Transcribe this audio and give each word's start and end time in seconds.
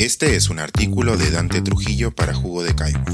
Este 0.00 0.34
es 0.34 0.48
un 0.48 0.58
artículo 0.60 1.18
de 1.18 1.30
Dante 1.30 1.60
Trujillo 1.60 2.10
para 2.10 2.32
Jugo 2.32 2.62
de 2.62 2.74
Caigua 2.74 3.04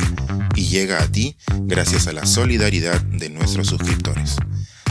y 0.54 0.68
llega 0.68 1.02
a 1.02 1.10
ti 1.10 1.36
gracias 1.62 2.06
a 2.06 2.12
la 2.12 2.26
solidaridad 2.26 3.00
de 3.00 3.28
nuestros 3.28 3.66
suscriptores. 3.66 4.36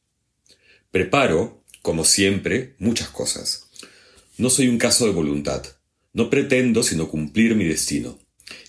Preparo, 0.89 1.63
como 1.83 2.05
siempre, 2.05 2.75
muchas 2.79 3.09
cosas. 3.09 3.69
No 4.39 4.49
soy 4.49 4.67
un 4.67 4.79
caso 4.79 5.05
de 5.05 5.11
voluntad. 5.11 5.63
No 6.13 6.31
pretendo 6.31 6.81
sino 6.81 7.07
cumplir 7.07 7.55
mi 7.55 7.65
destino. 7.65 8.17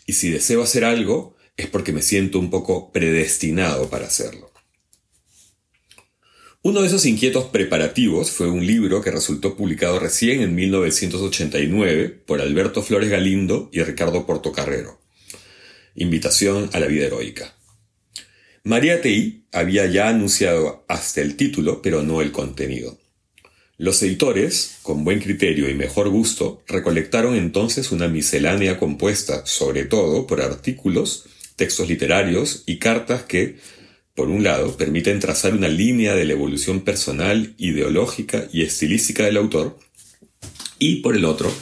Y 0.06 0.14
si 0.14 0.30
deseo 0.30 0.62
hacer 0.62 0.84
algo, 0.84 1.36
es 1.56 1.66
porque 1.66 1.92
me 1.92 2.02
siento 2.02 2.38
un 2.38 2.50
poco 2.50 2.92
predestinado 2.92 3.88
para 3.88 4.06
hacerlo. 4.06 4.50
Uno 6.62 6.80
de 6.80 6.86
esos 6.86 7.04
inquietos 7.04 7.44
preparativos 7.44 8.30
fue 8.30 8.48
un 8.48 8.66
libro 8.66 9.02
que 9.02 9.10
resultó 9.10 9.54
publicado 9.54 9.98
recién 9.98 10.40
en 10.40 10.54
1989 10.54 12.08
por 12.24 12.40
Alberto 12.40 12.82
Flores 12.82 13.10
Galindo 13.10 13.68
y 13.70 13.82
Ricardo 13.82 14.24
Portocarrero. 14.24 14.98
Invitación 15.94 16.70
a 16.72 16.80
la 16.80 16.86
vida 16.86 17.04
heroica. 17.04 17.54
María 18.62 19.02
Tei 19.02 19.44
había 19.52 19.84
ya 19.84 20.08
anunciado 20.08 20.86
hasta 20.88 21.20
el 21.20 21.36
título, 21.36 21.82
pero 21.82 22.02
no 22.02 22.22
el 22.22 22.32
contenido. 22.32 22.98
Los 23.76 24.00
editores, 24.04 24.78
con 24.82 25.02
buen 25.02 25.18
criterio 25.18 25.68
y 25.68 25.74
mejor 25.74 26.08
gusto, 26.08 26.62
recolectaron 26.68 27.34
entonces 27.34 27.90
una 27.90 28.06
miscelánea 28.06 28.78
compuesta 28.78 29.46
sobre 29.46 29.84
todo 29.84 30.28
por 30.28 30.40
artículos, 30.40 31.24
textos 31.56 31.88
literarios 31.88 32.62
y 32.66 32.78
cartas 32.78 33.24
que, 33.24 33.56
por 34.14 34.28
un 34.28 34.44
lado, 34.44 34.76
permiten 34.76 35.18
trazar 35.18 35.54
una 35.54 35.66
línea 35.66 36.14
de 36.14 36.24
la 36.24 36.34
evolución 36.34 36.82
personal, 36.82 37.54
ideológica 37.58 38.46
y 38.52 38.62
estilística 38.62 39.24
del 39.24 39.38
autor, 39.38 39.76
y 40.78 40.96
por 40.96 41.16
el 41.16 41.24
otro, 41.24 41.52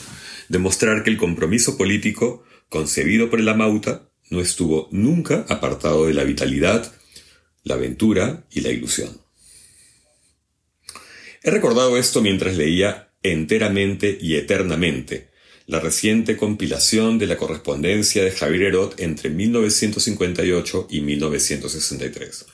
demostrar 0.49 1.03
que 1.03 1.09
el 1.09 1.17
compromiso 1.17 1.77
político 1.77 2.43
concebido 2.69 3.31
por 3.31 3.39
el 3.39 3.49
Amauta 3.49 4.09
no 4.29 4.39
estuvo 4.39 4.87
nunca 4.91 5.47
apartado 5.49 6.05
de 6.05 6.13
la 6.13 6.23
vitalidad, 6.23 6.93
la 7.63 7.73
aventura 7.73 8.45
y 8.51 8.61
la 8.61 8.69
ilusión. 8.69 9.22
He 11.43 11.51
recordado 11.51 11.97
esto 11.97 12.21
mientras 12.21 12.55
leía 12.55 13.11
enteramente 13.21 14.17
y 14.19 14.35
eternamente 14.35 15.27
la 15.65 15.81
reciente 15.81 16.37
compilación 16.37 17.19
de 17.19 17.27
la 17.27 17.37
correspondencia 17.37 18.23
de 18.23 18.31
Javier 18.31 18.63
Herod 18.63 18.93
entre 18.97 19.29
1958 19.29 20.87
y 20.89 21.01
1963. 21.01 22.45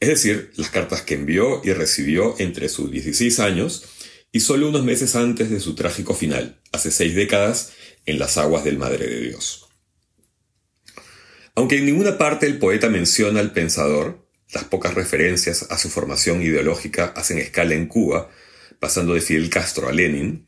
Es 0.00 0.08
decir, 0.08 0.52
las 0.54 0.70
cartas 0.70 1.02
que 1.02 1.14
envió 1.14 1.60
y 1.64 1.72
recibió 1.72 2.36
entre 2.38 2.68
sus 2.68 2.90
16 2.90 3.40
años 3.40 3.84
y 4.30 4.40
solo 4.40 4.68
unos 4.68 4.84
meses 4.84 5.16
antes 5.16 5.50
de 5.50 5.58
su 5.58 5.74
trágico 5.74 6.14
final, 6.14 6.60
hace 6.70 6.92
seis 6.92 7.14
décadas, 7.16 7.72
en 8.06 8.18
las 8.18 8.38
aguas 8.38 8.64
del 8.64 8.78
Madre 8.78 9.06
de 9.08 9.20
Dios. 9.20 9.66
Aunque 11.56 11.78
en 11.78 11.86
ninguna 11.86 12.16
parte 12.16 12.46
el 12.46 12.58
poeta 12.58 12.88
menciona 12.88 13.40
al 13.40 13.52
pensador, 13.52 14.27
las 14.52 14.64
pocas 14.64 14.94
referencias 14.94 15.66
a 15.70 15.78
su 15.78 15.88
formación 15.90 16.42
ideológica 16.42 17.12
hacen 17.16 17.38
escala 17.38 17.74
en 17.74 17.86
Cuba, 17.86 18.30
pasando 18.80 19.14
de 19.14 19.20
Fidel 19.20 19.50
Castro 19.50 19.88
a 19.88 19.92
Lenin, 19.92 20.46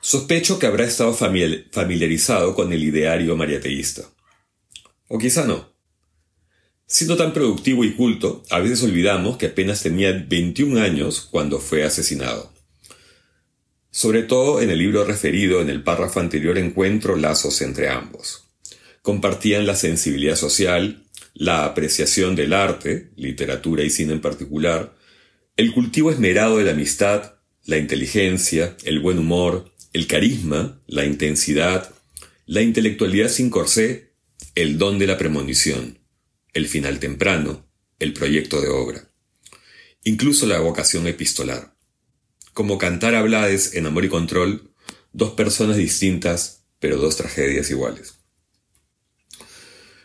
sospecho 0.00 0.58
que 0.58 0.66
habrá 0.66 0.84
estado 0.84 1.14
familiarizado 1.14 2.54
con 2.54 2.72
el 2.72 2.82
ideario 2.82 3.36
mariateísta. 3.36 4.02
O 5.08 5.18
quizá 5.18 5.44
no. 5.44 5.72
Siendo 6.86 7.16
tan 7.16 7.32
productivo 7.32 7.84
y 7.84 7.94
culto, 7.94 8.42
a 8.50 8.58
veces 8.58 8.82
olvidamos 8.82 9.38
que 9.38 9.46
apenas 9.46 9.82
tenía 9.82 10.12
21 10.12 10.80
años 10.80 11.26
cuando 11.30 11.58
fue 11.58 11.84
asesinado. 11.84 12.52
Sobre 13.90 14.22
todo 14.22 14.60
en 14.60 14.70
el 14.70 14.78
libro 14.78 15.04
referido 15.04 15.60
en 15.60 15.70
el 15.70 15.82
párrafo 15.82 16.20
anterior 16.20 16.58
encuentro 16.58 17.16
lazos 17.16 17.62
entre 17.62 17.88
ambos. 17.88 18.44
Compartían 19.00 19.66
la 19.66 19.76
sensibilidad 19.76 20.36
social, 20.36 21.04
la 21.34 21.64
apreciación 21.64 22.36
del 22.36 22.52
arte, 22.52 23.10
literatura 23.16 23.82
y 23.84 23.90
cine 23.90 24.12
en 24.14 24.20
particular, 24.20 24.96
el 25.56 25.72
cultivo 25.72 26.10
esmerado 26.10 26.58
de 26.58 26.64
la 26.64 26.72
amistad, 26.72 27.34
la 27.64 27.78
inteligencia, 27.78 28.76
el 28.84 29.00
buen 29.00 29.18
humor, 29.18 29.72
el 29.92 30.06
carisma, 30.06 30.80
la 30.86 31.04
intensidad, 31.04 31.92
la 32.46 32.62
intelectualidad 32.62 33.28
sin 33.28 33.50
corsé, 33.50 34.14
el 34.54 34.78
don 34.78 34.98
de 34.98 35.06
la 35.06 35.18
premonición, 35.18 35.98
el 36.52 36.66
final 36.66 36.98
temprano, 36.98 37.66
el 37.98 38.12
proyecto 38.12 38.60
de 38.60 38.68
obra, 38.68 39.10
incluso 40.02 40.46
la 40.46 40.60
vocación 40.60 41.06
epistolar. 41.06 41.76
Como 42.52 42.78
cantar 42.78 43.14
a 43.14 43.22
Blades 43.22 43.74
en 43.74 43.86
Amor 43.86 44.04
y 44.04 44.08
Control, 44.08 44.74
dos 45.12 45.32
personas 45.32 45.76
distintas, 45.76 46.64
pero 46.80 46.98
dos 46.98 47.16
tragedias 47.16 47.70
iguales. 47.70 48.21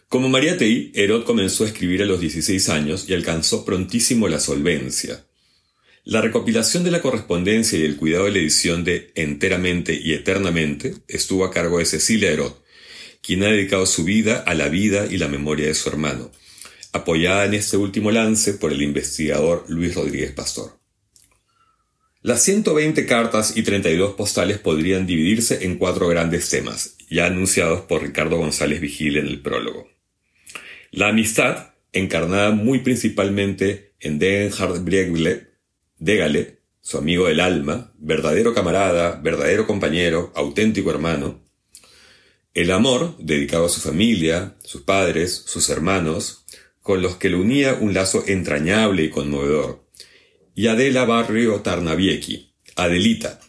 Como 0.09 0.29
María 0.29 0.57
Tei, 0.57 0.93
Herod 0.95 1.25
comenzó 1.25 1.65
a 1.65 1.67
escribir 1.67 2.01
a 2.01 2.05
los 2.05 2.21
16 2.21 2.69
años 2.69 3.09
y 3.09 3.13
alcanzó 3.13 3.65
prontísimo 3.65 4.29
la 4.29 4.39
solvencia. 4.39 5.25
La 6.05 6.21
recopilación 6.21 6.85
de 6.85 6.91
la 6.91 7.01
correspondencia 7.01 7.77
y 7.77 7.83
el 7.83 7.97
cuidado 7.97 8.23
de 8.23 8.31
la 8.31 8.37
edición 8.37 8.85
de 8.85 9.11
Enteramente 9.15 9.99
y 10.01 10.13
Eternamente 10.13 10.93
estuvo 11.09 11.43
a 11.43 11.51
cargo 11.51 11.79
de 11.79 11.85
Cecilia 11.85 12.31
Herod, 12.31 12.53
quien 13.21 13.43
ha 13.43 13.47
dedicado 13.47 13.85
su 13.85 14.05
vida 14.05 14.37
a 14.47 14.53
la 14.53 14.69
vida 14.69 15.07
y 15.11 15.17
la 15.17 15.27
memoria 15.27 15.67
de 15.67 15.73
su 15.73 15.89
hermano, 15.89 16.31
apoyada 16.93 17.43
en 17.43 17.55
este 17.55 17.75
último 17.75 18.09
lance 18.09 18.53
por 18.53 18.71
el 18.71 18.81
investigador 18.81 19.65
Luis 19.67 19.93
Rodríguez 19.93 20.31
Pastor. 20.31 20.79
Las 22.21 22.41
120 22.43 23.05
cartas 23.05 23.57
y 23.57 23.63
32 23.63 24.13
postales 24.13 24.57
podrían 24.57 25.05
dividirse 25.05 25.65
en 25.65 25.77
cuatro 25.77 26.07
grandes 26.07 26.49
temas, 26.49 26.95
ya 27.09 27.25
anunciados 27.25 27.81
por 27.81 28.03
Ricardo 28.03 28.37
González 28.37 28.79
Vigil 28.79 29.17
en 29.17 29.27
el 29.27 29.41
prólogo. 29.41 29.96
La 30.97 31.09
amistad, 31.09 31.73
encarnada 31.93 32.49
muy 32.49 32.79
principalmente 32.79 33.93
en 33.99 34.17
Degenhard 34.17 34.83
Briegle, 34.83 35.47
Dégale, 35.99 36.61
su 36.81 36.97
amigo 36.97 37.27
del 37.27 37.39
alma, 37.39 37.93
verdadero 37.99 38.55
camarada, 38.55 39.11
verdadero 39.21 39.67
compañero, 39.67 40.33
auténtico 40.35 40.89
hermano. 40.89 41.39
El 42.55 42.71
amor, 42.71 43.15
dedicado 43.19 43.67
a 43.67 43.69
su 43.69 43.79
familia, 43.79 44.55
sus 44.63 44.81
padres, 44.81 45.43
sus 45.45 45.69
hermanos, 45.69 46.45
con 46.81 47.03
los 47.03 47.17
que 47.17 47.29
le 47.29 47.35
unía 47.35 47.77
un 47.79 47.93
lazo 47.93 48.23
entrañable 48.25 49.03
y 49.03 49.11
conmovedor. 49.11 49.87
Y 50.55 50.65
Adela 50.65 51.05
Barrio 51.05 51.61
Tarnaviechi, 51.61 52.55
Adelita, 52.75 53.39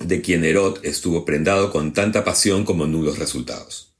de 0.00 0.20
quien 0.20 0.44
Herod 0.44 0.84
estuvo 0.84 1.24
prendado 1.24 1.72
con 1.72 1.94
tanta 1.94 2.24
pasión 2.24 2.66
como 2.66 2.86
nulos 2.86 3.18
resultados. 3.18 3.94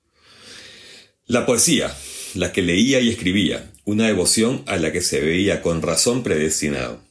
La 1.25 1.47
poesía, 1.47 1.97
la 2.35 2.53
que 2.53 2.63
leía 2.63 3.01
y 3.01 3.09
escribía, 3.09 3.73
una 3.85 4.07
devoción 4.07 4.63
a 4.67 4.77
la 4.77 4.93
que 4.93 5.01
se 5.01 5.21
veía 5.21 5.63
con 5.63 5.83
razón 5.83 6.23
predestinado, 6.23 7.03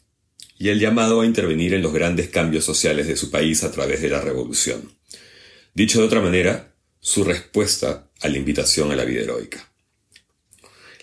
y 0.57 0.69
el 0.69 0.79
llamado 0.79 1.21
a 1.21 1.25
intervenir 1.25 1.73
en 1.73 1.81
los 1.81 1.93
grandes 1.93 2.29
cambios 2.29 2.63
sociales 2.63 3.07
de 3.07 3.17
su 3.17 3.31
país 3.31 3.63
a 3.63 3.71
través 3.71 4.01
de 4.01 4.09
la 4.09 4.21
revolución. 4.21 4.91
Dicho 5.73 5.99
de 5.99 6.05
otra 6.05 6.21
manera, 6.21 6.75
su 6.99 7.23
respuesta 7.23 8.09
a 8.21 8.29
la 8.29 8.37
invitación 8.37 8.91
a 8.91 8.95
la 8.95 9.05
vida 9.05 9.21
heroica. 9.21 9.71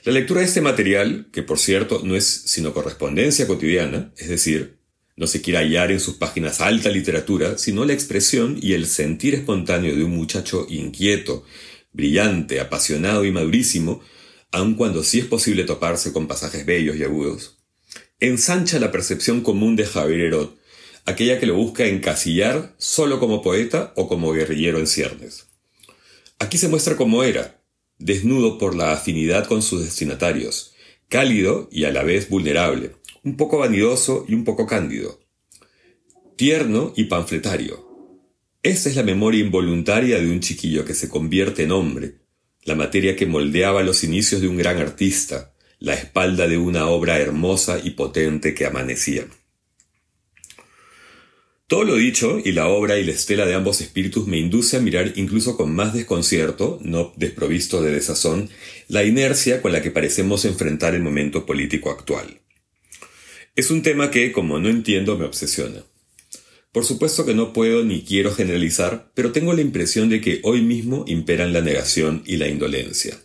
La 0.05 0.13
lectura 0.13 0.41
de 0.41 0.47
este 0.47 0.61
material, 0.61 1.27
que 1.33 1.43
por 1.43 1.59
cierto 1.59 2.03
no 2.05 2.15
es 2.15 2.25
sino 2.25 2.73
correspondencia 2.73 3.47
cotidiana, 3.47 4.13
es 4.17 4.29
decir, 4.29 4.79
no 5.17 5.27
se 5.27 5.43
quiere 5.43 5.59
hallar 5.59 5.91
en 5.91 5.99
sus 5.99 6.15
páginas 6.15 6.61
alta 6.61 6.91
literatura, 6.91 7.59
sino 7.59 7.85
la 7.85 7.93
expresión 7.93 8.57
y 8.63 8.75
el 8.75 8.87
sentir 8.87 9.35
espontáneo 9.35 9.97
de 9.97 10.05
un 10.05 10.13
muchacho 10.13 10.67
inquieto 10.71 11.45
brillante, 11.99 12.61
apasionado 12.61 13.25
y 13.25 13.33
madurísimo, 13.33 14.01
aun 14.53 14.77
cuando 14.77 15.03
sí 15.03 15.19
es 15.19 15.27
posible 15.27 15.65
toparse 15.65 16.13
con 16.13 16.29
pasajes 16.29 16.65
bellos 16.65 16.97
y 16.97 17.03
agudos, 17.03 17.59
ensancha 18.21 18.79
la 18.79 18.93
percepción 18.93 19.41
común 19.43 19.75
de 19.75 19.85
Javier 19.85 20.21
Herod, 20.21 20.51
aquella 21.07 21.41
que 21.41 21.47
lo 21.47 21.57
busca 21.57 21.87
encasillar 21.87 22.77
solo 22.79 23.19
como 23.19 23.43
poeta 23.43 23.93
o 23.97 24.09
como 24.09 24.33
guerrillero 24.33 24.79
en 24.79 24.87
ciernes. 24.87 25.49
Aquí 26.39 26.57
se 26.57 26.69
muestra 26.69 26.97
cómo 26.97 27.25
era, 27.25 27.61
desnudo 27.99 28.59
por 28.59 28.77
la 28.77 28.93
afinidad 28.93 29.49
con 29.49 29.61
sus 29.61 29.85
destinatarios, 29.85 30.75
cálido 31.09 31.69
y 31.73 31.85
a 31.85 31.91
la 31.91 32.05
vez 32.05 32.29
vulnerable, 32.29 32.93
un 33.25 33.37
poco 33.37 33.59
vanidoso 33.59 34.25
y 34.29 34.35
un 34.35 34.45
poco 34.45 34.69
cándido, 34.69 35.19
tierno 36.37 36.93
y 36.95 37.05
panfletario. 37.05 37.88
Esta 38.63 38.89
es 38.89 38.97
la 38.97 39.05
memoria 39.05 39.41
involuntaria 39.41 40.19
de 40.19 40.29
un 40.29 40.41
chiquillo 40.41 40.85
que 40.85 40.95
se 40.95 41.09
convierte 41.09 41.63
en 41.63 41.71
hombre, 41.71 42.17
la 42.65 42.75
materia 42.75 43.15
que 43.15 43.25
moldeaba 43.25 43.85
los 43.85 44.03
inicios 44.03 44.41
de 44.41 44.49
un 44.49 44.57
gran 44.57 44.79
artista, 44.79 45.55
la 45.79 45.95
espalda 45.95 46.49
de 46.49 46.59
una 46.59 46.89
obra 46.89 47.21
hermosa 47.21 47.81
y 47.83 47.91
potente 47.91 48.55
que 48.55 48.67
amanecía. 48.67 49.27
Todo 51.69 51.85
lo 51.85 51.95
dicho 51.95 52.41
y 52.45 52.51
la 52.51 52.67
obra 52.67 52.99
y 52.99 53.05
la 53.05 53.13
estela 53.13 53.47
de 53.47 53.55
ambos 53.55 53.81
espíritus 53.81 54.27
me 54.27 54.39
induce 54.39 54.77
a 54.77 54.81
mirar 54.81 55.13
incluso 55.15 55.57
con 55.57 55.73
más 55.73 55.95
desconcierto, 55.95 56.81
no 56.83 57.13
desprovisto 57.17 57.81
de 57.81 57.93
desazón, 57.93 58.51
la 58.89 59.05
inercia 59.05 59.63
con 59.63 59.71
la 59.71 59.83
que 59.83 59.93
parecemos 59.93 60.45
enfrentar 60.45 60.97
el 60.97 61.03
momento 61.03 61.47
político 61.47 61.91
actual. 61.91 62.41
Es 63.55 63.71
un 63.71 63.83
tema 63.83 64.11
que, 64.11 64.33
como 64.33 64.59
no 64.59 64.69
entiendo, 64.69 65.17
me 65.17 65.27
obsesiona. 65.27 65.85
Por 66.73 66.85
supuesto 66.85 67.25
que 67.25 67.35
no 67.35 67.53
puedo 67.53 67.85
ni 67.85 68.03
quiero 68.03 68.35
generalizar, 68.35 69.11
pero 69.15 69.33
tengo 69.33 69.55
la 69.55 69.63
impresión 69.63 70.09
de 70.09 70.21
que 70.21 70.41
hoy 70.43 70.61
mismo 70.61 71.05
imperan 71.07 71.53
la 71.53 71.63
negación 71.63 72.23
y 72.27 72.37
la 72.37 72.49
indolencia. 72.49 73.19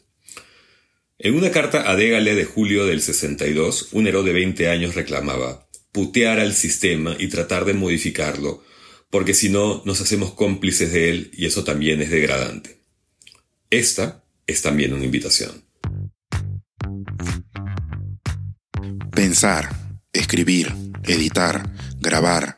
En 1.20 1.36
una 1.36 1.52
carta 1.52 1.90
a 1.90 1.96
Dégale 1.96 2.36
de 2.36 2.46
julio 2.46 2.86
del 2.86 3.02
62, 3.02 3.90
un 3.92 4.08
héroe 4.08 4.24
de 4.24 4.34
20 4.34 4.70
años 4.70 4.96
reclamaba 4.96 5.68
putear 5.92 6.40
al 6.40 6.54
sistema 6.54 7.16
y 7.20 7.28
tratar 7.28 7.66
de 7.66 7.74
modificarlo, 7.74 8.64
porque 9.10 9.34
si 9.34 9.50
no 9.50 9.84
nos 9.86 10.02
hacemos 10.02 10.34
cómplices 10.34 10.92
de 10.92 11.10
él 11.12 11.32
y 11.34 11.46
eso 11.46 11.64
también 11.64 12.02
es 12.02 12.10
degradante. 12.10 12.80
Esta 13.70 14.24
es 14.48 14.62
también 14.62 14.94
una 14.94 15.06
invitación. 15.06 15.64
Pensar, 19.16 19.70
escribir, 20.12 20.74
editar, 21.04 21.72
grabar, 22.00 22.58